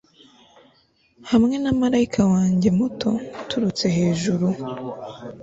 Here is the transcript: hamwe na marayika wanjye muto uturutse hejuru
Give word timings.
hamwe 1.29 1.55
na 1.63 1.71
marayika 1.79 2.21
wanjye 2.33 2.69
muto 2.77 3.09
uturutse 3.41 3.85
hejuru 3.97 4.47